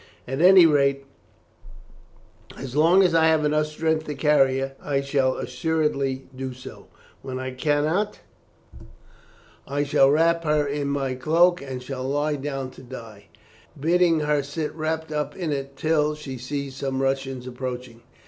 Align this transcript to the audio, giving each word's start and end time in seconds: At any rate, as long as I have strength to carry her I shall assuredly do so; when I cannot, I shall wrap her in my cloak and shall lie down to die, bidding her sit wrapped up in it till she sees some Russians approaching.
At 0.27 0.41
any 0.41 0.65
rate, 0.65 1.05
as 2.57 2.75
long 2.75 3.03
as 3.03 3.13
I 3.13 3.27
have 3.27 3.45
strength 3.67 4.05
to 4.07 4.15
carry 4.15 4.57
her 4.57 4.71
I 4.81 5.01
shall 5.01 5.35
assuredly 5.37 6.25
do 6.35 6.53
so; 6.55 6.87
when 7.21 7.37
I 7.37 7.51
cannot, 7.51 8.19
I 9.67 9.83
shall 9.83 10.09
wrap 10.09 10.43
her 10.43 10.65
in 10.65 10.87
my 10.87 11.13
cloak 11.13 11.61
and 11.61 11.83
shall 11.83 12.03
lie 12.05 12.35
down 12.35 12.71
to 12.71 12.81
die, 12.81 13.27
bidding 13.79 14.21
her 14.21 14.41
sit 14.41 14.73
wrapped 14.73 15.11
up 15.11 15.35
in 15.35 15.51
it 15.51 15.77
till 15.77 16.15
she 16.15 16.35
sees 16.39 16.75
some 16.77 16.99
Russians 16.99 17.45
approaching. 17.45 18.01